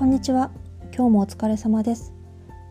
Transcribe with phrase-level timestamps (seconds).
[0.00, 0.50] こんにちは。
[0.96, 2.14] 今日もお疲れ様です。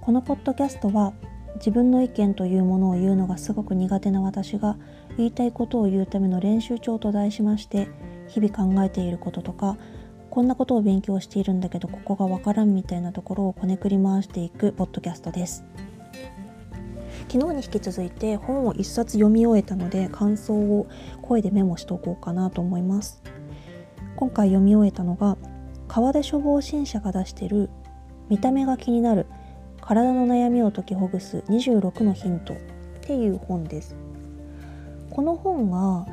[0.01, 1.13] このポッドキャストは
[1.57, 4.77] 自分の意見というものを言うのがすごく苦手な私が
[5.15, 7.87] 言いたいことを言うための練習帳と題しまして
[8.29, 9.77] 日々考えていることとか
[10.31, 15.63] こんなことを勉強しているんだけどここがわからんみたいなところをこねくり回していくポッドキャストです。
[17.31, 20.87] 昨日に引き続いて本を一冊読み終えたので感想を
[21.21, 23.21] 声でメモしておこうかなと思います。
[24.15, 25.37] 今回読み終えたのが
[25.89, 27.69] 川出処方新社が出してる
[28.29, 29.25] 見た目が気になる
[29.81, 32.57] 体の悩みを解きほぐす26のヒントっ
[33.01, 33.95] ていう本です。
[35.09, 36.05] この本が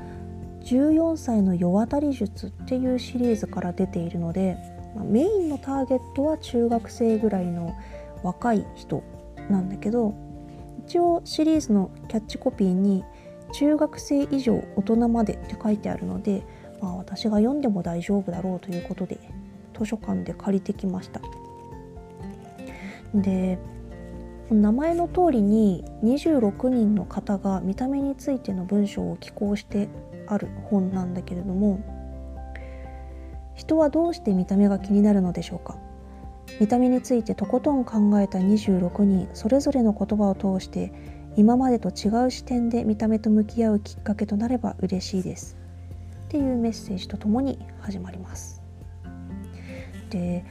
[0.62, 4.56] 14歳の世渡り術っていうシリーズから出ているので
[5.04, 7.76] メインのターゲットは中学生ぐらいの
[8.22, 9.02] 若い人
[9.50, 10.14] なんだけど
[10.86, 13.04] 一応シリーズのキャッチコピーに
[13.52, 16.42] 中学生以上大人までって書いてあるので、
[16.80, 19.18] まあ、私が読んでも大丈夫だろうということで
[19.78, 21.20] 図書館で借りてきました。
[23.14, 23.59] で
[24.51, 29.88] 名前の通りに26人の方が見た目についての文章を寄稿して
[30.28, 31.80] ある本なんだけれども
[33.54, 35.79] 人はどうして見た目が気になるのでしょうか？
[36.60, 40.92] 見た目についてとことん考えた26人それぞれの言葉を通して
[41.36, 45.56] 今までと違う視点で見た目と向き合うきっかけとなれば嬉しいです。
[46.26, 48.55] っていうメッセージとともに始まります。
[50.10, 50.45] で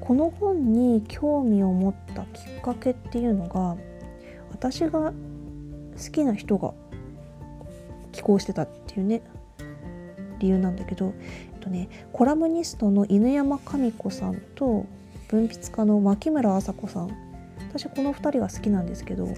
[0.00, 3.76] この本に興味を持ったきっかけっていうのが
[4.50, 5.12] 私が好
[6.12, 6.72] きな人が
[8.12, 9.22] 寄稿してたっていうね
[10.38, 11.14] 理由なんだけど、
[11.52, 14.86] えっとね、コラムニストの犬山神子さんと
[15.28, 17.10] 文筆家の牧村麻子さん
[17.68, 19.28] 私この2人が好きなんですけど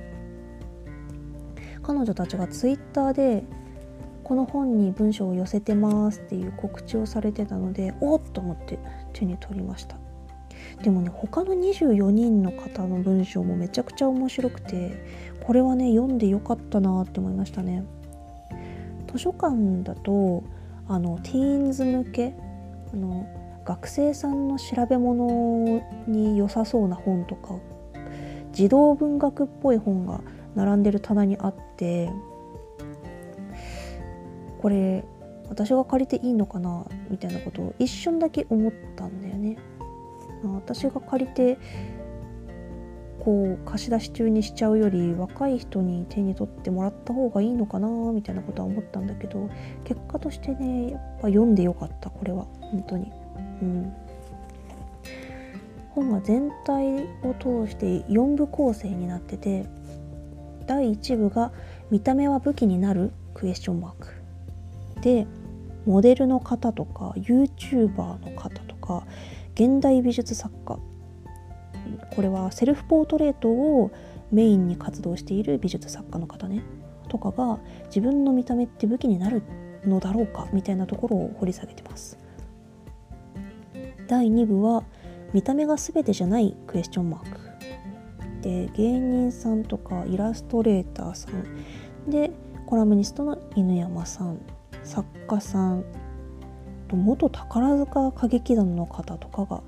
[1.82, 3.44] 彼女たちがツイッターで
[4.22, 8.78] この本に文章を寄せてますっていう告知をされてたのでおっと思って。
[9.12, 9.96] 手に取りました。
[10.82, 15.04] でもね他の24人の方の文章もめちゃくちゃ面白くて
[15.44, 17.84] これはね読んでよかったなって思いましたね。
[19.12, 20.44] 図書館だと
[20.86, 22.34] あのティーンズ向け
[22.92, 23.26] あの
[23.64, 27.56] 学生さんの調べ物に良さそうな本とか
[28.52, 30.20] 児童文学っぽい本が
[30.54, 32.10] 並んでる棚にあって
[34.60, 35.04] これ
[35.50, 39.58] 私が借りていいのかなみたいなことを一瞬だけ思ったんだよね。
[40.44, 41.58] 私が借りて
[43.18, 49.50] こう貸し出し中にしちゃうより若い人に手に取ってもらった方がいいのかなみたいなことは思ったんだけど
[49.84, 53.12] 結果としてねやっぱ読んでよかったこれは本当に。
[53.60, 53.92] うん、
[55.90, 59.66] 本が全体を通して4部構成になってて
[60.66, 61.52] 第1部が
[61.90, 64.08] 「見た目は武器になる?」クエスチョンマーク
[65.02, 65.26] で
[65.86, 69.06] モデルの方とか YouTuber の方とか
[69.54, 70.78] 現代美術作家。
[72.14, 73.90] これはセルフポートレートを
[74.30, 76.62] メインに活動している美術作家の方ね。
[77.08, 79.42] とかが自分の見た目って武器になる
[79.84, 82.18] のだろうかみたいなところを掘り下げてます。
[84.06, 84.84] 第2部は
[85.32, 87.40] 見た目が全てじゃないクエスチョンマーク。
[88.42, 92.10] で芸人さんとかイラストレーターさん。
[92.10, 92.30] で
[92.66, 94.40] コラムニストの犬山さん。
[94.84, 95.84] 作家さん
[96.96, 99.62] 元宝塚歌劇団の方とかが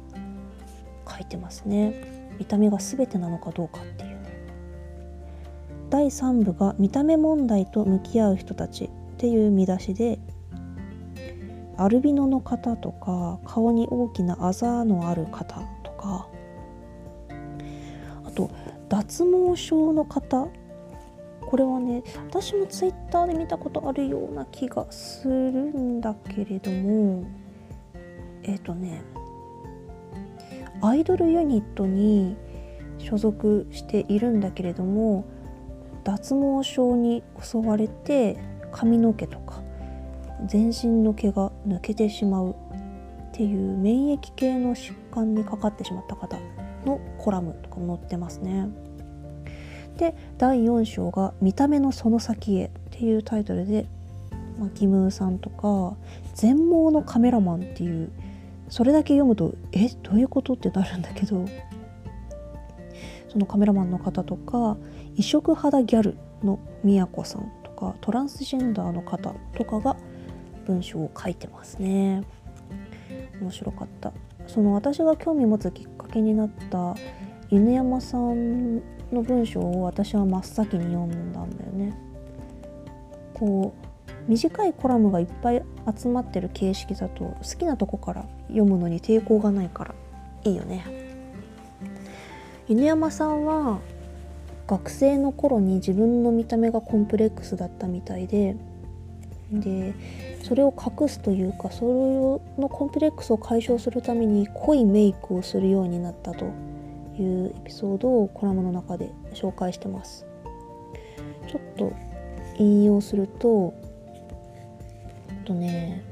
[1.09, 2.33] 書いてますね。
[2.39, 4.47] 見た目が全てなのかどうかっていうね。
[5.91, 10.19] 第3部が見た目問題と向き合う人たちっていう見出しで
[11.77, 16.28] アルビノの方とか顔に大きなあざのある方とか
[18.25, 18.51] あと
[18.89, 20.49] 脱毛症の方
[21.53, 27.27] これはね私もツイッターで見たことあるような気がするんだけれども
[28.43, 29.03] えっ、ー、とね
[30.81, 32.39] アイドルユニットに
[32.97, 35.27] 所属しているんだけれども
[36.05, 38.39] 脱毛症に襲われて
[38.73, 39.63] 髪の毛とか
[40.47, 42.55] 全身の毛が抜けてしまうっ
[43.33, 46.39] ていう免疫系の疾患にかかってしまった方
[46.87, 48.71] のコラムとか載ってますね。
[50.03, 53.87] で第4章が「見た目のその先へ」っていうタイトルで、
[54.59, 55.97] まあ、ギムーさんとか
[56.34, 58.10] 「全盲のカメラマン」っていう
[58.69, 61.45] それだけ読むとえどういうことってなるんだけど
[63.28, 64.77] そのカメラマンの方とか
[65.15, 69.97] 異色肌ギャルのみやこさんとかトランスジェンダーの方とかが
[70.66, 72.22] 文章を書いてますね。
[73.41, 74.13] 面白かった。
[74.48, 76.95] その私が興味持つきっかけになった
[77.51, 78.81] 犬山さん
[79.12, 81.97] の文章を私は真っ先に読んだんだよね。
[83.34, 85.62] こう短いコラムがいっぱい
[85.97, 89.94] 集まってる形式だと好きなとこから読むのに抵抗がないから
[90.44, 90.84] いいよね。
[92.68, 93.80] 犬山さんは
[94.66, 98.56] 学生の頃に自分の見た目がコンプレックスだったみたいで
[99.53, 99.94] で
[100.42, 101.92] それを隠すというかそれ
[102.62, 106.47] のコンプレックスを解消するために濃いメイクをするようになったと。
[107.18, 110.26] いうエピソードをコラムの中で紹介してます。
[111.48, 111.92] ちょっと
[112.59, 113.74] 引用すると
[115.28, 116.04] あとね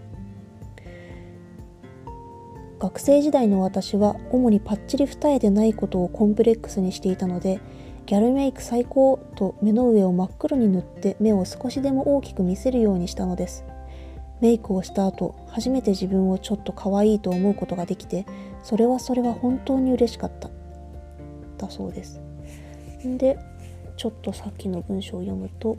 [2.78, 7.60] 学生時代の私は主にパッチリ二重でないことをコンプレックスにしていたので
[8.06, 13.64] ギャルメイク最高と目の上を真っ黒に塗って目を少しでも大きく見せるようにしたのです。
[14.40, 18.24] メイクをした後初めて自分をちょっと可愛いと思うことができて
[18.62, 20.50] それはそれは本当に嬉しかった。
[21.60, 22.20] だそうです。
[23.04, 23.38] で
[23.96, 25.76] ちょっとさっきの文章を読むと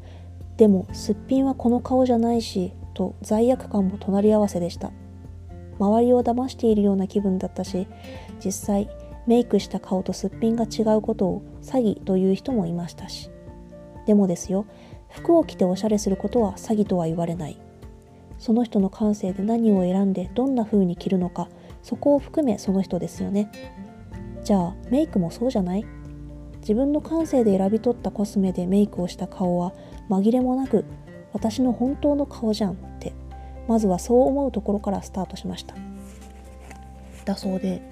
[0.56, 4.92] 「でもすっぴんはこの顔じゃないし」と罪悪感も隣り合わせでした。
[5.78, 7.86] 周りを騙しているような気分だったし
[8.42, 8.88] 実際
[9.26, 13.30] メイクした顔とすっぴんが違うことを詐欺という人もいましたし。
[14.06, 14.64] でもですよ
[15.10, 17.58] 服を着ておしゃれすることは詐欺とは言われない。
[18.38, 21.48] その人の感性で何を選んでどんな風に着るのか
[21.82, 23.50] そこを含めその人ですよね。
[24.46, 25.84] じゃあメイクもそうじゃない？
[26.60, 29.72] 自分の感性で選び取ったコスメでメイクをした顔は
[30.08, 30.84] 紛れもなく
[31.32, 33.12] 私の本当の顔じゃんって
[33.66, 35.74] まずはそう思うところからスタートしました
[37.24, 37.82] だそうで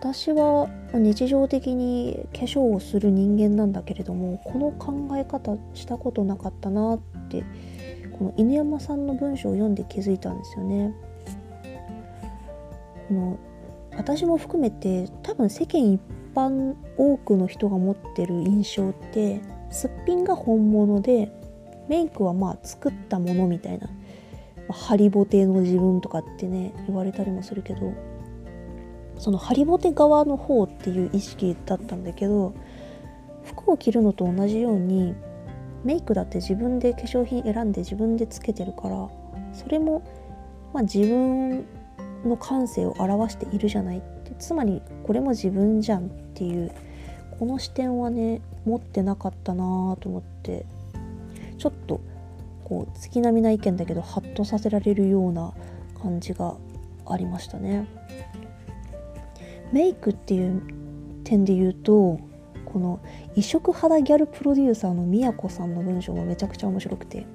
[0.00, 6.98] 私は日常的に化粧をする人間なんだけれどもこの考え方したことなかったなっ
[7.30, 7.42] て
[8.18, 10.92] この犬山さんの文章を読んで気づいたんですよね。
[13.98, 16.00] 私も含めて多分世間一
[16.34, 21.32] 般多くの人が持ってる印象ってすっぴんが本物で
[21.88, 23.90] メイクはまあ作ったものみたいな
[24.68, 27.92] まハリボテの自分とかってね言われたりもするけど
[29.18, 32.54] そのハリボテ側の方っていう意識だったんだけど
[33.44, 35.14] 服を着るのと同じように
[35.82, 39.08] メイクだって自分で化粧品選んで自分でつけてるから
[39.52, 40.02] それも、
[40.72, 41.66] まあ、自分
[42.24, 43.98] の感性を表しているじゃない。
[43.98, 46.72] ってつまりこれも自分じゃんっていう。
[47.38, 50.66] この視点はね持ってなかったなと思って。
[51.58, 52.00] ちょっと
[52.64, 55.52] こう月並みな意見だけどハッとさせられるような
[56.00, 56.56] 感じが
[57.06, 57.86] ありましたね。
[59.72, 60.62] メイクっていう
[61.24, 62.18] 点で言うと
[62.64, 63.00] この
[63.34, 67.26] 異色肌ギャルプロデューサーのみやこさんの文章もめちゃくちゃ面白くて。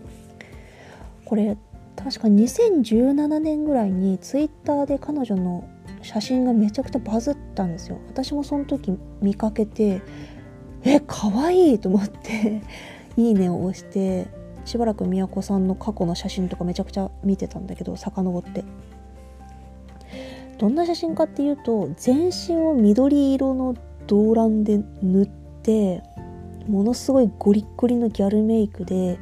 [1.25, 1.57] これ
[1.95, 5.68] 確か2017年ぐらいにツイッターで彼女の
[6.01, 8.00] 写真がめちゃくちゃバズったんですよ。
[8.07, 10.01] 私もその時見かけて
[10.84, 12.62] え可愛いと思って
[13.16, 14.28] いいねを押して
[14.66, 18.63] しばらく宮子さんの過去の写真とかめちゃくちゃ見てたんだけど遡って。
[20.60, 23.75] どんな写真かっていうと全身を緑色の
[24.07, 25.25] 動乱で塗っ
[25.63, 26.04] て
[26.68, 29.18] ものすごいゴリッゴリのギャルメイクで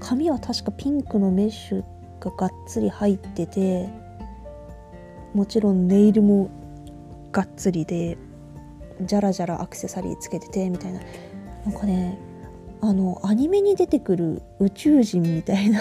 [0.00, 1.84] 髪は確かピンクのメッシュ
[2.22, 3.88] ががっつり入ってて
[5.34, 6.50] もちろんネイルも
[7.32, 8.16] がっつりで
[9.00, 11.00] じゃらじゃらアクセサリーつけててみたいな。
[11.64, 12.18] なんかね
[12.80, 15.80] あのアニメに出てくる宇宙人みたいな。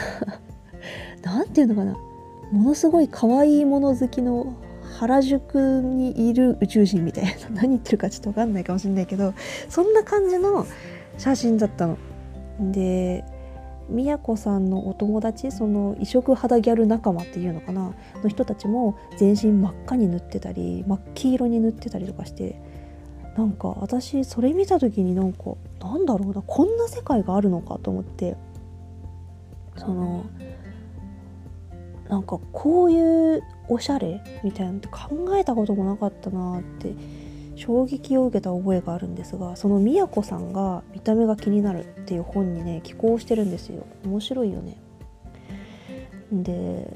[1.23, 1.97] 何ていうのかな。
[2.51, 4.53] ものすごい可愛いもの好きの
[5.00, 7.31] 原宿にいる宇宙人みたいな。
[7.62, 9.33] 何言ってるかちょっと分かんないかもしれないけど
[9.69, 10.65] そんな感じの
[11.17, 11.98] 写真だったの。
[12.60, 13.25] で
[13.91, 17.93] 宮子さんのお友達その異色肌ギャル仲間っていうのかな
[18.24, 22.62] の人たちも全身真っ赤に塗ってたり真っ黄色に塗ってたりとかして
[23.38, 28.36] なんか私それ見た時になんかなんだろうなこんな世界があるのかと思って
[29.77, 30.25] その
[32.10, 36.93] なんかこういうおしゃれみたいなのって考えたこともなかったなって
[37.62, 43.86] 衝撃を受けた覚えがあるんですがそのみやこさんが見た目が気になるっていう本にね寄稿してるんですよ。
[44.03, 44.77] 面白いよね。
[46.32, 46.91] で、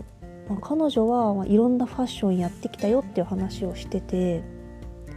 [0.49, 4.41] まあ、彼女は、ま、いろんなファッションやってきたよっていう話をしてて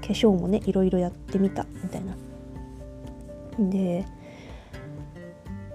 [0.03, 2.15] 化粧もねいろいろやってみたみたいな。
[3.59, 4.05] で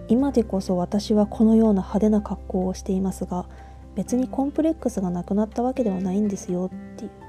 [0.08, 3.48] 今でこそ私はこのような派手な格好をしていますが
[3.96, 7.23] 別にコンプレックスがなくなったわけではないんですよっていう。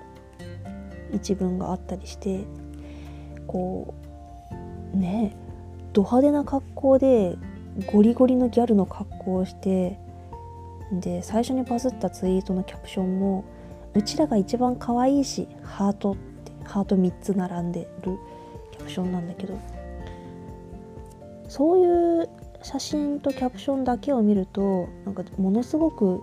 [1.13, 2.45] 一文があったりして
[3.47, 3.95] こ
[4.95, 5.37] うね
[5.93, 7.37] ド派手な格好で
[7.93, 9.99] ゴリゴリのギャルの格好をして
[10.93, 13.45] で最初にバズったツイートのキャプションも
[13.95, 18.19] 「うちらが一番可愛いしハート」ってハート3つ並んでる
[18.73, 19.55] キャプションなんだけど
[21.49, 22.29] そういう
[22.63, 26.23] 写真とキャプションだけを見るとなんかものすごく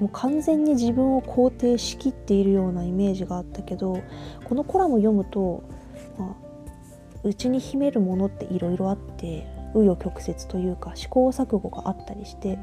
[0.00, 4.02] もう完全に自分を肯定しきっているようなイメージがあったけど
[4.44, 5.62] このコラム読むと、
[6.18, 6.34] まあ、
[7.24, 12.58] うちに秘めるものっていろいろあって紆余曲折というか試行錯誤があったりして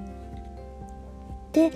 [1.54, 1.72] で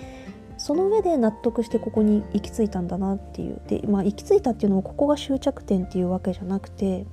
[0.58, 3.62] その上で納得してここに行き着いたんだなっていう。
[3.68, 7.06] で、まあ、行き着いたっていうのもここが終着点っていうわけじゃなくて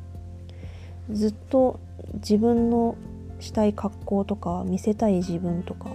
[1.11, 1.79] ずっと
[2.15, 2.97] 自分の
[3.41, 5.91] したい格好とか見せたい自分とか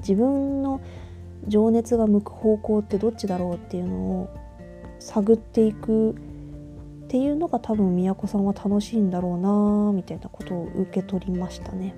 [0.00, 0.80] 自分の
[1.48, 4.30] 情熱が向く方向ってどっちだろうっていうのを
[4.98, 6.14] 探っていくっ
[7.08, 11.94] ていうのが多分宮子さんは楽しいんだろうなみたいなことを受け取りましたね。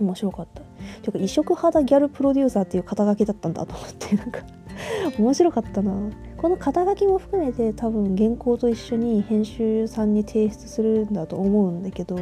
[0.00, 0.62] 面白かった。
[0.62, 0.66] て
[1.06, 4.40] いうか異色肌ギャルプロデューサーっていう肩書きだったんだと思ってなんか
[5.18, 5.92] 面白かったな。
[6.36, 12.16] この肩書きも含めて多分原稿と一緒に編集さんに提出するんだと思うんだけど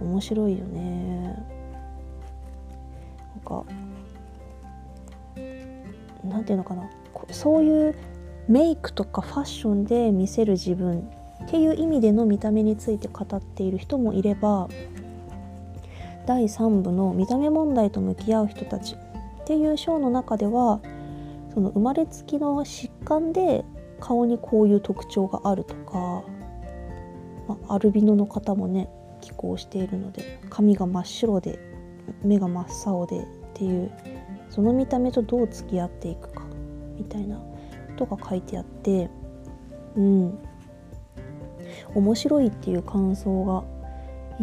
[0.00, 1.36] 面白いよね。
[3.34, 3.64] なんか
[6.24, 6.88] なんていうのかな。
[7.30, 7.94] そういう
[8.48, 11.08] メイクとかファッションで見せる自分
[11.44, 14.68] っていう意味での見た目について語っている人もいれば
[16.26, 20.80] 第3部の見た目問題と向き合う人たちっていう章の中では
[21.54, 23.64] その生まれつきの疾患で
[24.00, 26.22] 顔にこういう特徴があるとか、
[27.48, 28.88] まあ、アルビノの方もね
[29.20, 31.58] 寄稿しているので髪が真っ白で
[32.22, 33.90] 目が真っ青でっていう
[34.50, 36.42] その見た目とどう付き合っていくか
[36.96, 37.44] みたいなこ
[37.96, 39.08] とが書いてあって
[39.96, 40.38] うん
[41.94, 43.64] 面白いっていう感想が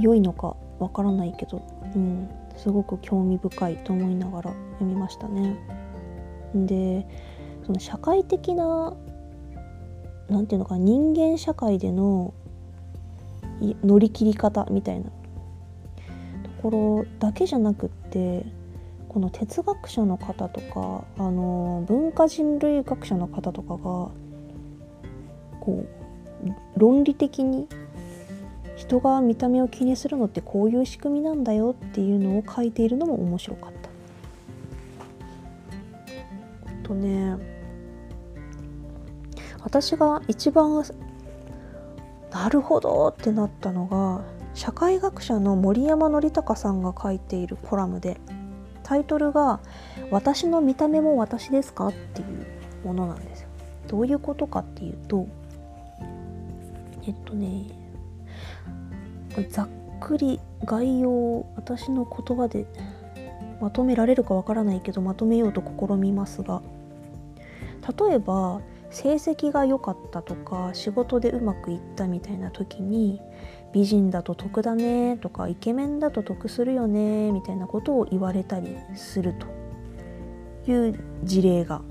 [0.01, 1.61] 良いのかわからないけど、
[1.95, 5.57] うん、すごく興味深いと思いながら読みましたね。
[6.53, 7.05] で
[7.65, 8.93] その社会的な
[10.29, 12.33] 何て言うのか人間社会での
[13.83, 15.11] 乗り切り方みたいなと
[16.61, 18.45] ころだけじゃなくって
[19.17, 23.79] この哲学者の方とかあの文化人類学者の方とかが
[25.59, 25.87] こ
[26.45, 27.67] う論理的に
[28.75, 33.89] 人が見た目を気にするのってこういう仕組みなんだよっていうのを書いているのも面白かった。
[36.87, 37.37] とね
[39.63, 40.83] 私が一番
[42.31, 48.21] なるほどってなったのが社会学者の森山則隆さんが書いているコラムで
[48.87, 49.59] タイトルが
[50.11, 53.49] 「私の見た目も私ですか?」っていうものなんですよ。
[53.89, 55.27] どういうことかっていうと
[57.05, 57.65] えっとね
[59.49, 59.67] ざっ
[59.99, 62.65] くり概要を私の言葉で
[63.61, 66.61] まとめられるかわからないけどまとめようと試みますが
[68.07, 73.21] 例えば成績が良かったとか仕事でうまくいったみたいな時に
[73.73, 79.35] 美人だと得だねとかイケメンだと得するよねみたいなことを言われたりする
[80.65, 81.81] という事例が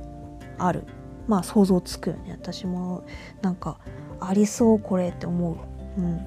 [0.59, 0.85] ある。
[1.26, 2.33] まあ想像つくよね。
[2.33, 3.04] 私も
[3.42, 3.78] なんか
[4.21, 5.56] ありそうこれって思う。
[6.00, 6.18] うん、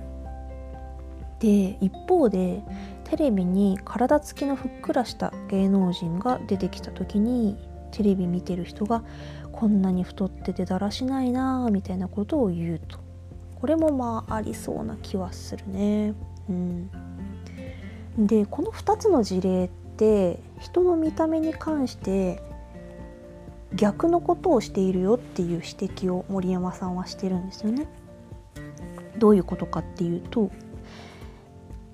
[1.39, 2.63] で一方で
[3.06, 7.58] テレビに体つきのふっくらした芸能人が出てきた時に
[7.91, 9.03] テレビ見てる人が
[9.51, 13.09] こんなに太っててだらしないなみたいなことを言うと。
[13.62, 16.13] これもまあありそうな気はするね。
[16.50, 16.89] うん、
[18.18, 22.42] でこの2つの事例って人の見た目に関して
[23.75, 27.88] 逆のことをしているよっていう指摘を森山さんはしてるんですよね。
[29.18, 30.50] どういうことかっていうと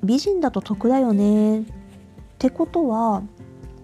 [0.03, 1.65] 美人だと得だよねっ
[2.37, 3.23] てことは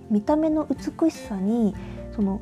[0.09, 1.73] 見た目の美しさに
[2.15, 2.41] その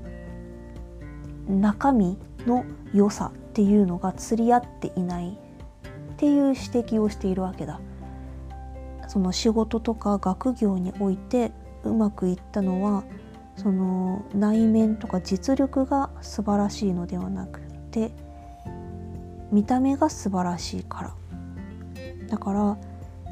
[1.47, 7.79] 中身の良さっていうのが釣り合っていないっていう指摘をしているわけだ。
[9.07, 11.51] その仕事とか学業において
[11.83, 13.03] うまくいったのは
[13.55, 17.59] その内面とか実力が素晴らしいのではなく
[17.91, 18.11] て
[19.51, 21.15] 見た目が素晴らしいから。
[22.29, 22.77] だから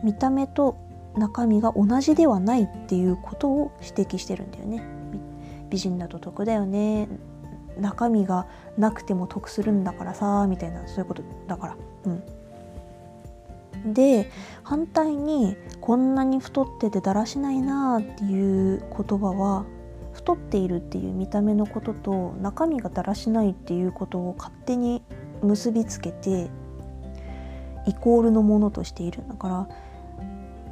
[0.04, 0.78] 見た目と
[1.16, 4.84] 中身が同じではないっていうことを指摘してるんだよね。
[5.70, 7.08] 美人だと得だよね。
[7.80, 11.78] 中身がなくても得するんだからさみたいなそういうことだから。
[12.06, 12.24] うん。
[13.94, 14.30] で
[14.64, 19.66] 反対にこんなに太っててだらしないなっていう言葉は
[20.14, 25.04] 太っているっていう見た目のことと中身がだらしないっていうことを勝手に
[25.44, 26.50] 結びつけて
[27.86, 29.70] イコールのものとしているだから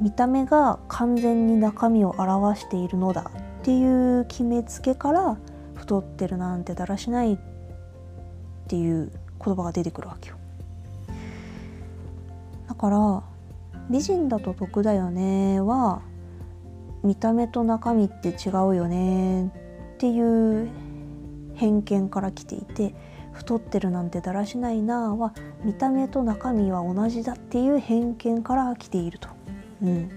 [0.00, 3.30] 見た目が完全に中身を表しているのだ
[3.62, 5.38] っていう決めつけから
[5.86, 7.38] 太ってるなんてだらしないっ
[8.66, 9.12] ていう
[9.44, 10.36] 言葉が出てくるわけよ。
[12.68, 13.22] だから
[13.88, 16.02] 美人だと得だよねは
[17.04, 19.50] 見た目と中身って違うよねっ
[19.98, 20.68] ていう
[21.54, 22.92] 偏見から来ていて
[23.32, 29.28] 太ってるなんてだらしないなは見た目と中身は同じだっていう偏見から来ていると。
[29.82, 30.10] うん、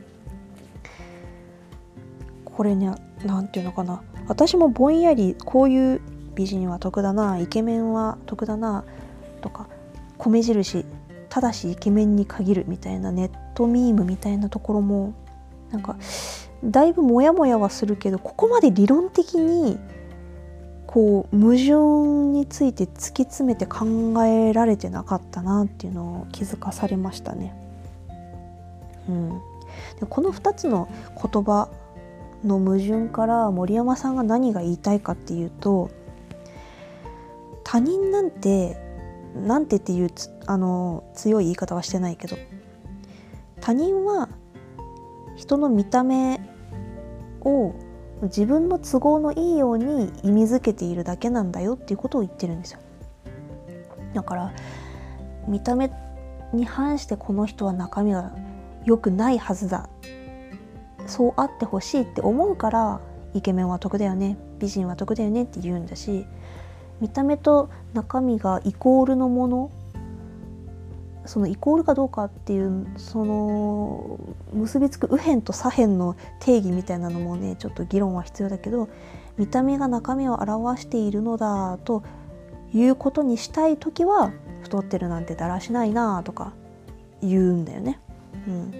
[2.43, 4.01] これにね何て言うのかな。
[4.29, 6.01] 私もぼんやりこういう
[6.35, 8.85] 美人は得だなイケメンは得だな
[9.41, 9.67] とか
[10.17, 10.85] 米印
[11.29, 15.13] ただしイケメンに限るみたいなネットミームみたいなところも
[15.71, 15.97] なんか
[16.63, 19.79] だいぶモヤモヤはするけどここまで理論的に
[20.85, 23.85] こう矛盾について突き詰めて考
[24.25, 27.55] えられてなかったなっていうのを気づかされましたね。
[29.07, 29.29] うん、
[29.99, 31.69] でこの2つの言葉
[32.43, 35.91] の矛盾から森山さんが何が言いたいかっていうと
[37.63, 38.77] 他人なんて
[39.35, 40.09] なんてっていう
[40.47, 42.37] あの強い言い方はしてないけど
[43.61, 44.29] 他人は
[45.35, 46.39] 人の見た目
[47.41, 47.73] を
[48.23, 52.79] 自分の都合のいいように意味づけているだけなんだよっていうことを言ってるんですよ。
[54.13, 54.53] だから
[55.47, 55.91] 見た目
[56.53, 58.33] に反してこの人は中身が
[58.83, 59.89] 良くないはずだ。
[61.09, 63.01] そうあってほしいって思うから
[63.33, 66.25] イケメンは得だよね美人は得だよねって言うんだし
[67.01, 69.71] 見た目と中身がイコールのもの
[71.25, 74.19] そのイコールかどうかっていうその
[74.51, 78.89] 結びつく右辺と左辺の定義みたいなのもねちょっと議論は必要だけど
[79.37, 82.03] 見た目が中身を表しているのだと
[82.73, 84.31] いうことにしたい時は
[84.63, 86.53] 太ってるなんてだらしないなとか
[87.21, 87.99] 言うんだよね。
[88.47, 88.73] うん、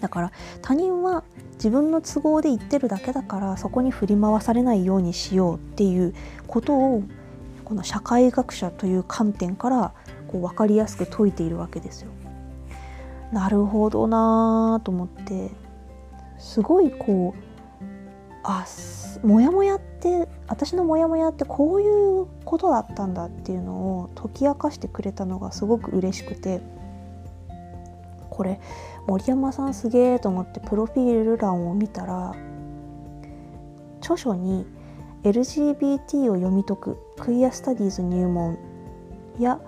[0.00, 1.24] だから他人は
[1.54, 6.14] 自分の都合で言ってるだけだからそこに振り回されないようにしようっていう
[6.46, 7.02] ことを
[7.64, 9.92] この社会学者という観点から
[10.28, 12.10] こう分かりやすく説いているわけですよ。
[13.32, 15.50] なるほどなと思って
[16.38, 17.46] すごいこう
[18.44, 18.64] あ
[19.24, 21.88] モヤモヤって私のモヤモヤってこうい
[22.22, 26.60] うことだったんだっていうのを解き明かしてくれたのがすごく嬉しくて
[28.30, 28.60] これ
[29.06, 32.34] 森山さんすげえと思ってプロフィール欄を見たら
[34.00, 34.66] 著書に
[35.22, 38.58] LGBT を読み解くクイアスタディーズ入門
[39.38, 39.60] や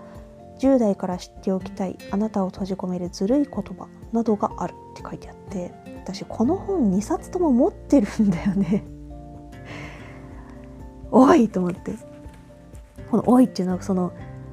[0.58, 5.72] 10代から知っておきたいあなたを閉じ込めるずるい言葉などがあるって書いてあって
[6.04, 8.84] 私この本2冊とも持ってるんだよね。
[11.10, 11.92] おいと思って。
[13.10, 14.12] この「おい」っていうのはその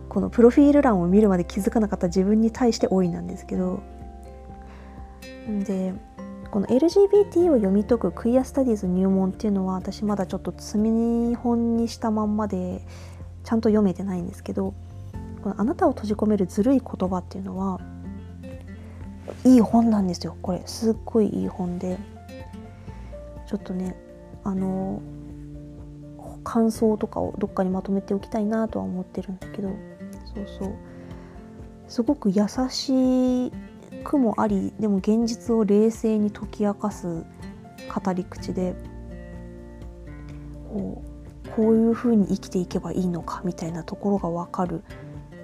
[0.10, 3.82] このプロフィール欄を見るまで気づかなかった自分に対して「おい」なんですけど
[5.64, 5.94] で
[6.52, 12.82] この LGBT を読み解くクイアスタディーズ入門っていうのは私まだちょっと積み本にしたまんまで
[13.44, 14.74] ちゃんと読めてないんですけど
[15.44, 17.80] このあなたを閉じ込めるずるい言葉っていうのは
[19.44, 20.36] いい本なんですよ。
[20.42, 21.98] これすっごいいい本で。
[23.48, 23.96] ちょっとね
[24.44, 25.02] あの
[26.44, 29.70] 感想とかをどっかにまとめておきたいなとは思ってるんだけど
[30.34, 30.74] そうそう。
[31.88, 33.52] すごく優しい
[34.04, 38.76] 苦もありでも現実を冷静に解き明かす語り口で
[40.70, 44.84] こうこういうふうに生きていけばいいのかみたいなところが分かる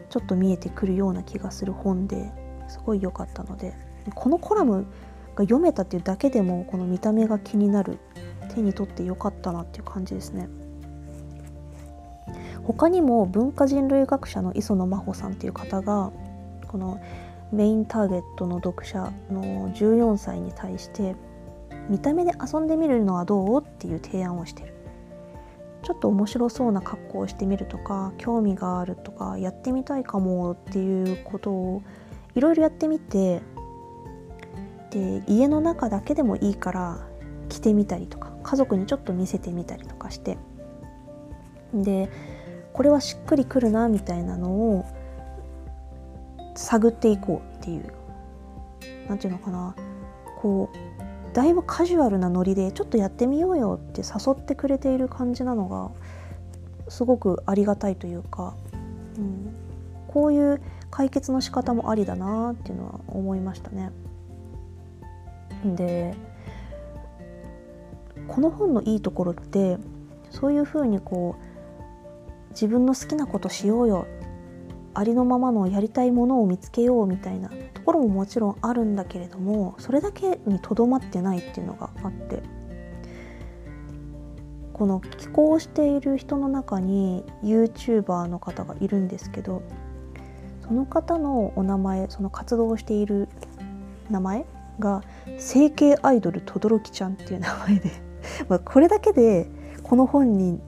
[0.09, 2.31] ちょっと見えてくるような気がする本で
[2.67, 3.73] すごい良かったので
[4.13, 4.85] このコラム
[5.35, 7.99] が読めたっていうだけでもこの見た目が気になる
[8.53, 10.49] 手に取ってよかったなっていう感じですね。
[12.63, 16.11] 他にも文化人類学者の磯野真帆さんっていう方が
[16.67, 16.99] この
[17.51, 21.15] メインターゲットの読者の14歳に対して
[21.89, 23.61] 見た目で遊んでみるのはどう？
[23.61, 24.73] っていう提案をしてる。
[25.83, 31.81] ちょっと面白そうな格好をしてみるとか興味があるとかやってみたいかもっていうことを
[32.35, 33.41] いろいろやってみて
[34.91, 37.07] で家の中だけでもいいから
[37.49, 40.37] 着てみたりとか家族にちょっと見せてみたりとかして。
[41.73, 42.09] で
[42.73, 44.85] これはしっくりくるなみたいなのを
[46.55, 47.93] 探っていこうっていう
[49.07, 49.75] 何て言うのかな
[50.41, 55.91] こうだいぶカジュアルなノリでちょっとやってみようよって誘ってくれている感じなのが
[56.89, 58.53] すごくありがたいというか、
[59.17, 59.53] うん、
[60.07, 63.91] こういう解決の仕方もありだなっていうのは思いましたね。
[65.63, 66.15] で
[68.27, 69.77] この本のいいところって
[70.31, 74.07] そういうふうにこう自分の好きなことしようよ
[74.93, 82.41] ありのままのやりたいものを見つけようみたいなところももちろんあるんだけれどもそれだけにとどまってないっていうのがあって
[84.73, 89.61] この寄稿している人の中に YouTuber の方がいるんですけど
[90.63, 93.29] その方のお名前その活動している
[94.09, 94.45] 名前
[94.79, 95.03] が
[95.37, 97.91] 整形アイドル轟ちゃんっていう名前で
[98.49, 99.47] まこれだけで
[99.83, 100.59] この本に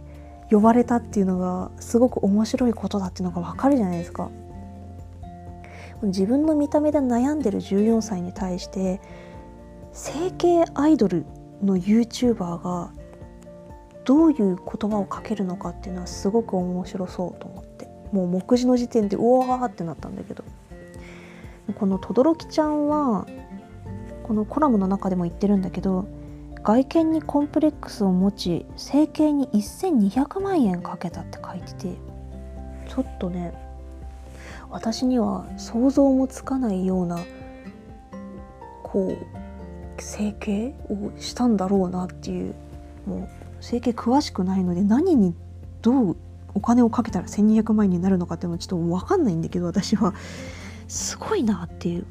[0.50, 4.30] 呼ばれたっていうのがすごく面白いことだっていうのがわかるじゃないですか。
[6.04, 9.00] 自分の見た目で悩んでる14歳に対して
[9.94, 11.26] 整形アイドル
[11.64, 12.92] の YouTuber が
[14.04, 20.44] どういう言葉をかけるのかっていうのはすごく面白そうと思ってもう目次の時点でうわーってなったんだけど
[21.76, 23.26] この轟ちゃんは
[24.24, 26.06] このコラムの中でも言ってるんだけど
[26.64, 31.98] 外見にコンプレックスを持ち整形に1200万円かけたって書いてて
[32.88, 33.54] ちょっとね
[34.70, 37.20] 私には想像もつかないような
[38.82, 42.56] こう整形をしたんだろうなっていう
[43.06, 43.30] も
[43.62, 45.36] う整形詳しくないので何に
[45.82, 46.18] どう
[46.56, 50.14] お金をかけたら1200万円になるのかっていうのちょっと分かんないんだけど私は
[50.88, 52.06] すごいなっていう。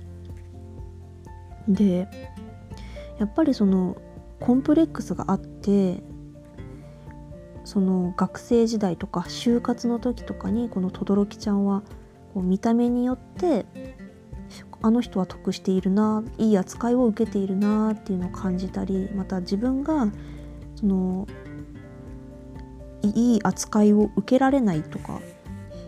[1.69, 2.09] で
[3.19, 3.97] やっぱりその
[4.43, 6.03] コンプレックスがあって
[7.65, 11.83] その学生時代とか就活の時とかにこの轟ちゃんは
[12.35, 13.67] こう見た目によって
[14.83, 20.09] あの人は得しているないい扱いを受けているなっていうのを感じたりまた自分が
[20.75, 21.29] その
[23.03, 25.21] いい扱いを受けられないとか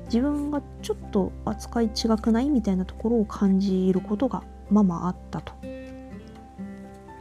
[0.05, 5.74] 自分がちょっと扱い違くないみたいなところを感じることがままあったと。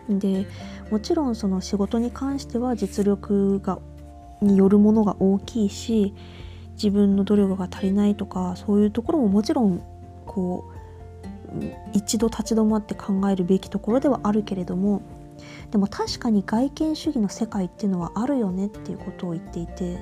[0.09, 0.47] で
[0.91, 3.79] もちろんその仕事に関しては実力が
[4.41, 6.13] によるものが大きいし
[6.73, 9.81] 自分の努力が足りないとかそういうところももちろん
[10.25, 10.73] こう
[11.93, 15.01] 一度立ち止まって考えるべきところではあるけれども
[15.71, 19.99] でも確かに外見主義の世界っていうのはあるよねっていうことを言っていて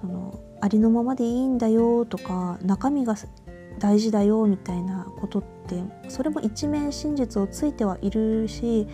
[0.00, 3.14] そのありのままでいいんだよとか中身が
[3.78, 8.86] 大事だよみたいなことってそれも一面真実をついてはいるし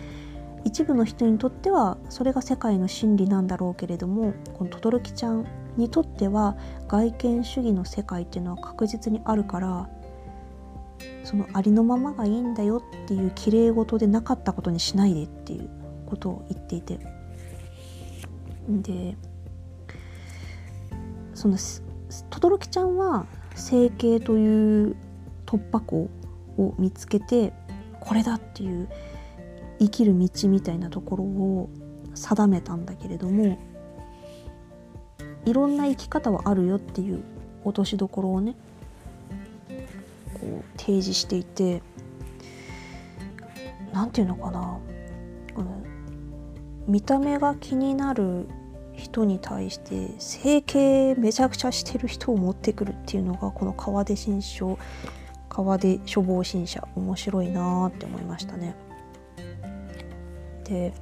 [0.65, 5.45] 一部の人にとってはそれが世界の真理なんだろうけれどもこの轟ちゃん
[5.77, 6.55] にとっては
[6.87, 9.89] 外見主義の世界っていうのは確実にあるから
[11.23, 15.69] そのありのままがいいんだよっていうきれい事でなかったことにしないでっていう
[16.05, 16.99] ことを言っていて。
[18.69, 19.17] で
[21.33, 21.57] その
[22.29, 24.95] 轟ちゃんは整形という
[25.45, 26.09] 突破口
[26.57, 27.53] を見つけて
[27.99, 28.89] これだっていう
[29.79, 31.69] 生きる道みたいなところを
[32.13, 33.57] 定めたんだけれども
[35.45, 37.23] いろんな生き方はあるよっていう
[37.63, 38.55] 落としどころをね
[40.33, 41.81] こう提示していて
[43.93, 44.79] 何て言うのかな。
[45.53, 45.83] この
[46.87, 48.47] 見た目が気になる
[48.93, 54.77] 人に対して整形めちゃくちゃしてる人を持ってくるっていうのがこの川出新書
[55.49, 58.75] 川出処方新社面白いなって思いましたね。
[60.63, 60.93] で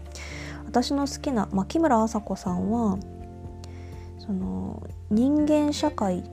[0.66, 2.98] 私の好きな牧村麻子さんは
[4.20, 6.24] その人間社会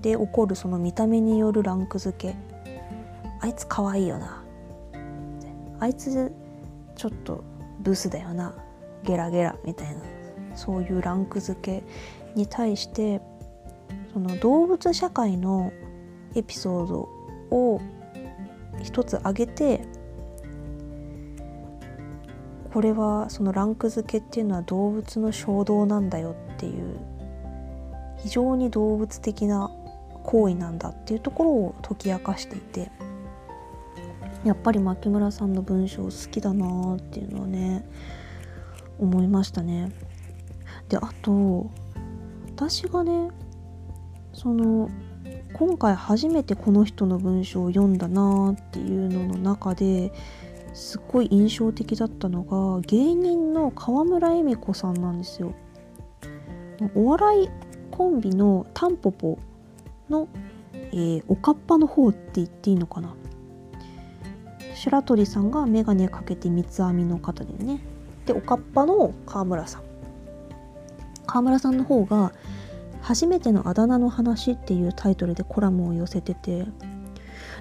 [0.00, 2.36] で起こるその見た目によるランク付け。
[3.40, 4.42] あいつ可愛いよな。
[5.80, 6.32] あいつ
[6.96, 7.44] ちょっと
[7.80, 8.54] ブスだよな。
[9.02, 10.13] ゲラゲラみたいな。
[10.54, 11.84] そういうランク付け
[12.34, 13.20] に対して
[14.12, 15.72] その動物社会の
[16.34, 17.08] エピソード
[17.50, 17.80] を
[18.82, 19.80] 一つ挙げて
[22.72, 26.98] これはそのランク付けっていうのは動物の衝動なんだよっていう
[28.18, 29.70] 非常に動物的な
[30.24, 32.90] 行為なんだっていうところを解き明かしていて
[34.44, 37.84] やっぱり牧村さんの文章好きだなっていうのはね
[38.98, 39.90] 思いましたね。
[40.88, 41.70] であと
[42.54, 43.30] 私がね
[44.32, 44.90] その
[45.52, 50.12] 今回初めてこの人の文章を読んだなっていうのの中で
[50.74, 55.54] すっごい印象的だったのが芸人の川村恵美子さんなんですよ。
[56.96, 57.48] お笑い
[57.92, 59.38] コンビのタンポポ
[60.10, 60.28] の、
[60.72, 63.14] えー、おかっぱの方って言っていいのかな。
[64.74, 67.78] 白鳥さんが眼鏡かけて三つ編みの方でね。
[68.26, 69.83] でおかっぱの川村さん。
[71.34, 72.32] 川村さんの方が
[73.02, 76.64] 「初めてのあだ名の話」っていうタイトルでコラムを寄せてて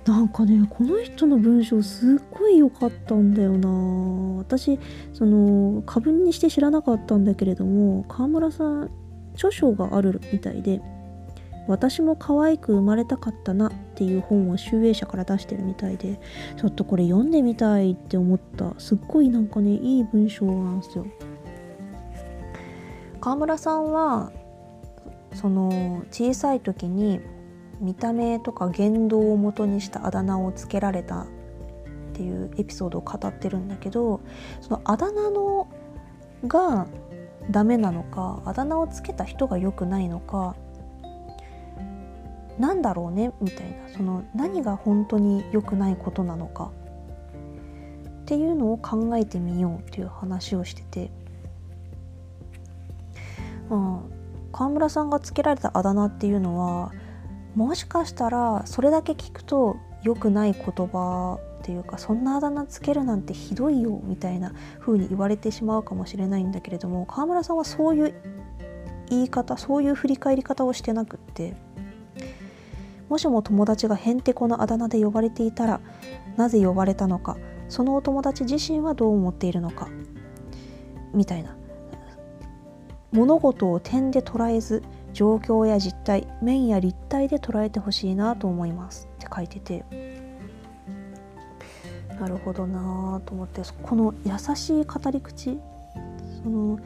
[0.05, 4.37] なんかねこの人の文章すっごい良かったんだよな。
[4.37, 4.79] 私
[5.11, 8.91] その過分にして知らなかったんだけれども川村さん
[9.33, 10.79] 著書があるみたいで
[11.67, 16.19] 私も可愛く生まれたかったなっていう本を集英社から出してるみたいで
[16.57, 21.07] ちょっとこれ読んでみたいって思ったすっごいなんかねいい文章なんですよ。
[23.23, 24.33] 川村さんは
[25.33, 27.21] その小さい時に
[27.79, 31.27] 見た目とか言動をもとにしたあだ名をつけられたっ
[32.11, 34.19] ていうエピソードを語ってるんだけど
[34.59, 35.69] そのあだ名の
[36.47, 36.87] が
[37.49, 40.57] ダメなのかあだ名をつけた人が良くないのか
[42.59, 46.73] なんだろうねみたいなその何が本当に良くないことなのか
[48.23, 51.11] っていうのを考えてみようっていう話をしてて、
[53.73, 56.91] まあ、川村さんがつけられたあだ名っていうのは
[57.55, 68.13] もしかしたらそれだけ聞くと良くない言葉っていうかそんなあだ名つけるなんてひどいよみたいな風に言われてしまうかもしれないんだけれども川村さんはそういう
[69.09, 71.55] 言い方そういう振り返り方をしてなくって
[73.09, 75.81] もしも友達がへんてこなあだ名で呼ばれていたら
[76.37, 77.37] なぜ呼ばれたのか
[77.69, 79.87] そのお友達自身はどう思っているのか
[81.13, 81.55] みたいな。
[83.13, 89.07] 物事を点で捉えず状況や実態面や立体で捉えてほしいなと思います。
[89.15, 89.85] って書いてて。
[92.19, 95.59] なるほどなと思ってこの優しい語り口。
[96.43, 96.79] その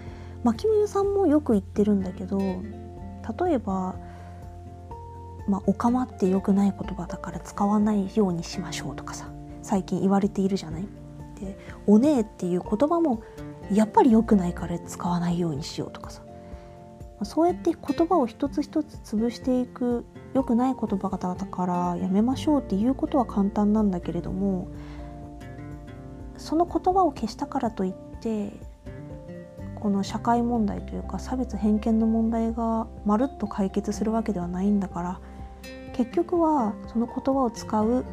[0.43, 3.95] 牧村さんもよく言ってるんだけど例えば
[5.47, 9.29] まあ、おかまって良くない言葉だから使わないようにしましょうとかさ
[9.61, 10.83] 最近言われているじゃない？
[11.39, 13.21] でおねえっていう言葉も
[13.71, 16.21] やっぱり良くないから使わないようにしようとかさ。
[17.23, 24.67] そうやって言葉を一つ一つ潰していく良くない言葉だからやめましょうっていうことは簡単なんだけれども
[26.38, 28.53] その言葉を消したからといって
[29.75, 35.19] この社会問題というか差別偏見の問題がまるっと解決するわけではないんだから
[35.93, 38.06] 結局はその言葉を使う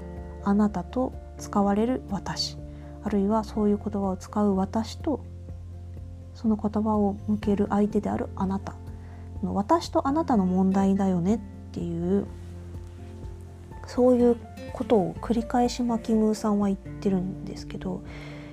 [0.44, 2.56] あなたと使われる私
[3.02, 5.22] あるいはそういう言葉を使う私と
[6.44, 8.74] その言葉を向ける相手であるあなた。
[9.42, 11.38] 私とあなたの問題だよねっ
[11.72, 12.26] ていう
[13.86, 14.36] そういう
[14.72, 18.02] ことを繰り返しマキムーさんは言ってるんですけど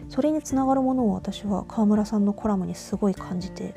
[0.10, 3.74] それにつながるものを私は川村さんのコラムにすごい感じて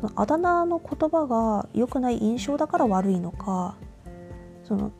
[0.00, 3.76] そのあだ名の言葉が良くない印象だから悪いのか
[4.64, 4.92] その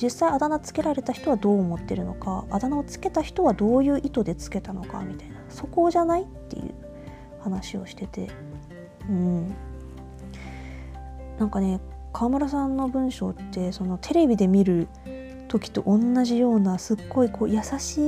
[0.00, 6.83] 実際あだ名つけられた人はどう思ってるのかあだ名をつけた人はどういう意図でつけたのかみたいなそこじゃないっていう。
[7.44, 8.28] 話をしてて。
[9.08, 9.54] うん。
[11.38, 11.80] なんかね
[12.12, 14.88] 川村さんの文章ってそのテレビで見る
[15.48, 17.98] 時と同じようなすっごいこう優し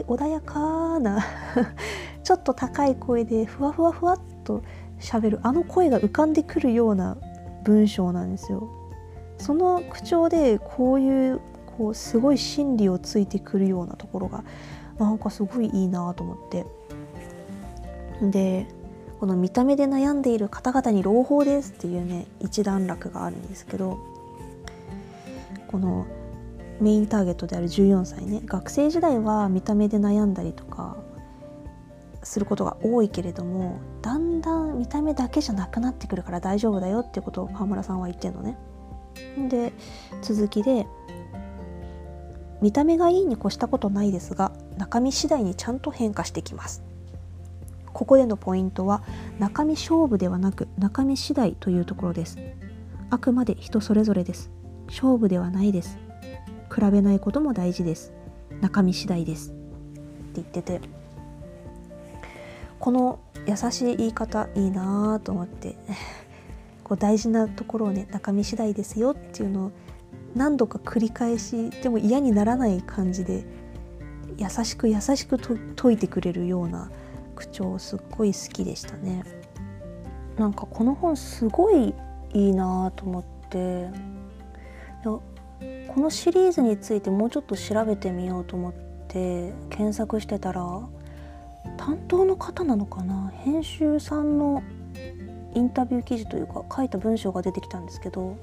[0.00, 1.24] い穏やかな
[2.22, 4.62] ちょっと高い声でふわふわふわっと
[5.00, 7.16] 喋るあの声が浮かんでくるような
[7.64, 8.68] 文章なんですよ。
[9.38, 11.40] その口調でこういう
[11.76, 14.44] こうすごい心理をついてくるようなところが
[14.98, 16.66] なんかすごいいいなと思って。
[18.22, 18.66] で
[19.20, 23.98] この見た目で悩んでいる方々に朗報ですっていうね一段落があるんですけど
[25.68, 26.06] この
[26.80, 30.96] メインターゲットである14歳ね学生時代は見た目で悩んだりとか
[32.22, 38.58] することが多いけれどもだんだん見た目だけじゃなくなってくるから大丈夫だよっていうことを川村さんは言ってるのね。
[39.48, 39.72] で
[40.22, 40.86] 続きで
[42.60, 46.82] 「見た目がいいに越したことないですが中身次第にちゃんと変化してきます」
[47.96, 49.02] ここでのポイントは
[49.38, 52.36] 中身勝負ではなく中身次第というところです。
[53.08, 54.50] あくまで人それぞれです。
[54.86, 55.96] 勝負ではないです。
[56.70, 58.12] 比べないことも大事です。
[58.60, 59.48] 中身次第です。
[59.48, 59.60] って
[60.34, 60.82] 言ってて。
[62.78, 65.76] この優しい言い方いいなと思って。
[66.84, 69.72] こう大事なところをね中身次第ですよっていうのを
[70.34, 73.46] 何度か繰り返しでも嫌にならない感じで
[74.36, 75.38] 優しく優しく
[75.74, 76.90] 解いてくれるような
[77.36, 79.22] 口調すっごい好きでしたね。
[80.36, 81.94] なんかこの本すごい
[82.32, 83.88] いいなと思って
[85.02, 85.22] こ
[86.00, 88.72] のシリーズについてもうちょっと調べてみようと思っ
[89.08, 90.62] て検索してたら
[91.78, 93.32] 担当の方なのかな？
[93.44, 94.62] 編集さんの
[95.54, 98.36] インタビュー記事というか書いた文章が出てきたんですけど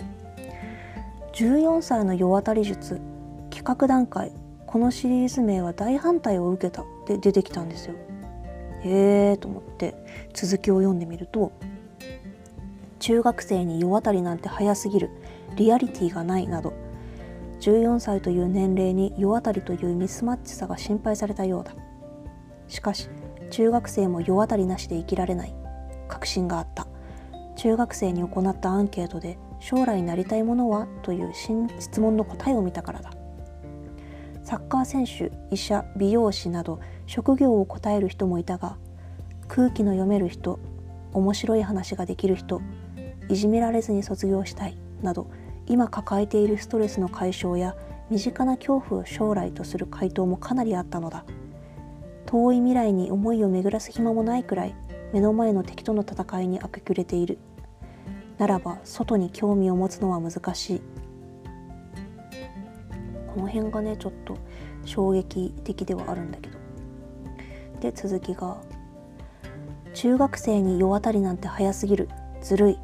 [1.34, 3.00] 14歳の世渡り術
[3.52, 4.32] 企画段階
[4.66, 7.96] このシリーズ名は大反対を受けたって出てきたんですよ。
[8.84, 9.96] へえと思って
[10.34, 11.52] 続きを読んでみると
[13.00, 15.10] 中学生に世渡りなんて早すぎる
[15.56, 16.74] リアリティがないなど
[17.60, 21.74] 14歳という年齢に世渡りというミスマッチさが心配されたようだ。
[22.68, 23.10] しかし
[23.52, 25.56] 中学生も世渡りなしで生きられない
[26.10, 26.88] 確信があった。
[27.56, 30.88] 中学生に行ったアンケートで将来なりたいものは？
[31.04, 33.12] という質問の答えを見たからだ。
[34.44, 38.78] サッカー選手医者美容師など職業を答える人もいたが
[39.48, 40.60] 空気の読める人
[41.12, 42.62] 面白い話ができる人
[43.30, 45.30] いじめられずに卒業したいなど
[45.68, 47.76] 今抱えているストレスの解消や
[48.10, 51.26] 身近な恐怖を将来とする回答もかなりあったのだ。
[52.26, 54.76] 遠い未来に思いを巡らす暇もないくらい
[55.14, 57.38] 目の前の敵との戦いに明け暮れている。
[58.38, 60.82] ならば外に興味を持つのは難しい。
[63.34, 64.38] この辺がねちょっと
[64.86, 66.53] 衝撃的ではあるんだけど。
[67.84, 68.58] で続きが
[69.94, 72.10] 「中学生に世渡りなんて早すぎる。
[72.42, 72.80] ずるい。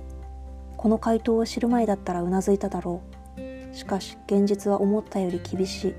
[0.77, 3.01] この回答を知る前だったらうなずいただろ
[3.37, 3.75] う。
[3.75, 5.95] しかし現実は思ったより厳しい。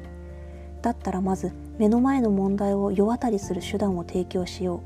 [0.82, 4.80] だったらまず目の前の問題を世渡りする手段を提供しよう。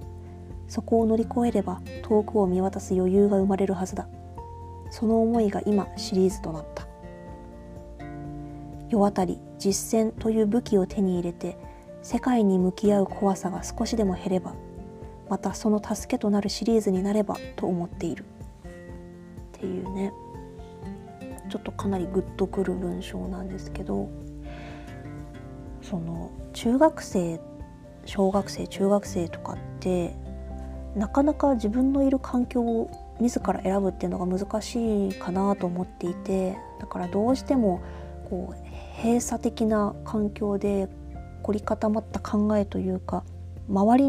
[0.66, 4.08] そこを乗り越えれば遠くを見渡す余裕が生まれるはずだ。
[4.90, 6.86] その思いが今シリーズとなった。
[8.88, 11.58] 世渡り実践という武器を手に入れて
[12.04, 14.54] 世界に向き合う怖さが少しでも減れば
[15.28, 18.24] またその助けとなるシリーズになればと思っている。
[19.56, 20.12] っていうね。
[21.48, 24.08] ちょっとかなりグッとくる文章なんですけど
[25.82, 27.40] その中学生
[28.06, 30.16] 小学生中学生とかって
[30.96, 32.90] なかなか自分のいる環境を
[33.20, 37.80] 自ら選ぶっていうのが難しいかなと思っていてだからどうしても
[38.28, 40.88] こう閉鎖的な環境で
[41.44, 43.22] 凝り固まった考えというか
[43.68, 44.08] 周り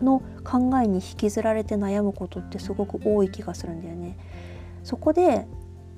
[0.00, 4.16] の考えに引きずられて悩むことってすごく多い気がするんだよね。
[4.84, 5.46] そこで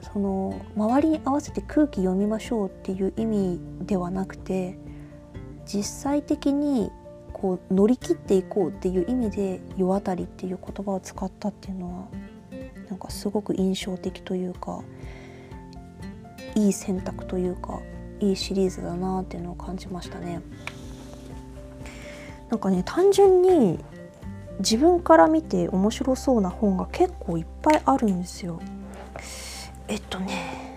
[0.01, 4.79] その周りに合わせて空気読みましょうっていう意味ではなくて
[5.67, 6.91] 実際的に
[7.33, 12.09] こう乗り切っていこうっていう意味で「世渡り」っていう言葉を使ったっていうのは
[12.89, 14.83] なんかすごく印象的というか
[16.55, 17.81] いい選択というか
[18.21, 20.41] いいシリーズだなっていうのを感じましたね。
[22.51, 23.79] なんかね単純に
[24.61, 28.61] 自分から見て面白そうな本が結構いっぱいあるんですよ。
[29.89, 30.77] えっとね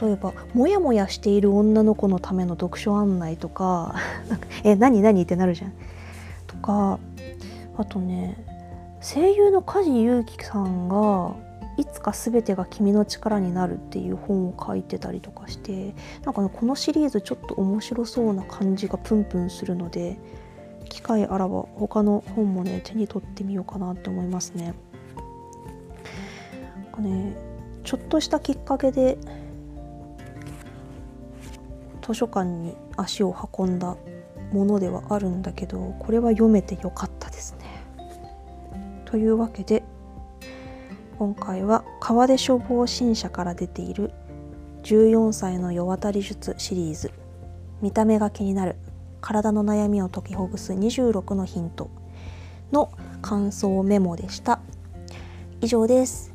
[0.00, 3.94] 例えばモヤモヤしている女の子のための読書案内とか
[4.64, 5.72] え何何ってなるじゃん。
[6.46, 6.98] とか
[7.76, 8.36] あとね
[9.00, 11.34] 声優の梶裕貴さんが
[11.76, 20.18] 「いつか全てが君の力になる」っていう本を書いてたりとかしてなんかねこのシリーズちょっと面白そうな感じがプンプンするので
[20.88, 24.74] 機会あらば他の本もね手に取ってみようかなって思いますね。
[26.74, 27.34] なんかね
[27.84, 29.18] ちょっとしたきっかけで
[32.06, 33.96] 図書館に足を運んだ
[34.52, 37.64] ものではあるんだけどこれは読めてよかったですね。
[39.06, 39.82] というわけで
[41.22, 44.10] 今回は川出処方新社から出ている
[44.82, 47.12] 14歳の世渡り術シリーズ。
[47.80, 48.74] 見た目が気になる。
[49.20, 51.90] 体の悩みを解きほぐす26のヒント
[52.72, 54.58] の感想メモでした。
[55.60, 56.32] 以上です。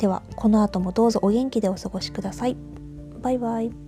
[0.00, 2.56] ではこの後もどうぞお元気でお過ごしください。
[3.22, 3.85] バイバイ。